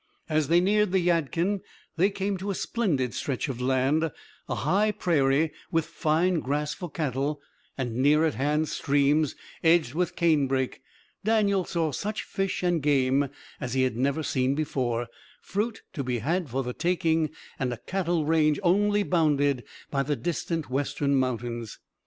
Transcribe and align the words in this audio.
As 0.29 0.47
they 0.47 0.59
neared 0.59 0.93
the 0.93 0.99
Yadkin 0.99 1.61
they 1.95 2.09
came 2.09 2.35
to 2.37 2.49
a 2.49 2.55
splendid 2.55 3.13
stretch 3.13 3.47
of 3.49 3.61
land; 3.61 4.09
a 4.49 4.55
high 4.55 4.91
prairie, 4.91 5.51
with 5.71 5.85
fine 5.85 6.39
grass 6.39 6.73
for 6.73 6.89
cattle, 6.89 7.39
and 7.77 7.97
near 7.97 8.25
at 8.25 8.33
hand 8.33 8.67
streams 8.67 9.35
edged 9.63 9.93
with 9.93 10.15
cane 10.15 10.47
brake. 10.47 10.81
Daniel 11.23 11.65
saw 11.65 11.91
such 11.91 12.23
fish 12.23 12.63
and 12.63 12.81
game 12.81 13.29
as 13.59 13.75
he 13.75 13.83
had 13.83 13.95
never 13.95 14.23
seen 14.23 14.55
before, 14.55 15.07
fruit 15.43 15.83
to 15.93 16.03
be 16.03 16.17
had 16.17 16.49
for 16.49 16.63
the 16.63 16.73
taking, 16.73 17.29
and 17.59 17.71
a 17.71 17.77
cattle 17.77 18.25
range 18.25 18.59
only 18.63 19.03
bounded 19.03 19.63
by 19.91 20.01
the 20.01 20.15
distant 20.15 20.67
western 20.67 21.13
mountains. 21.15 21.77